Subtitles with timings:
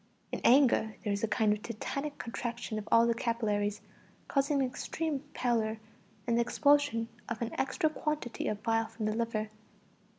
[0.31, 3.81] In anger there is a kind of tetanic contraction of all the capillaries,
[4.27, 5.79] causing extreme pallor,
[6.25, 9.51] and the expulsion of an extra quantity of bile from the liver.